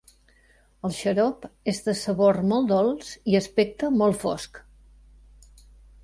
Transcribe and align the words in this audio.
El 0.87 0.93
xarop 0.99 1.43
és 1.73 1.81
de 1.89 1.93
sabor 1.99 2.39
molt 2.51 2.71
dolç 2.71 3.11
i 3.33 3.37
aspecte 3.41 3.91
molt 3.99 4.17
fosc. 4.25 4.57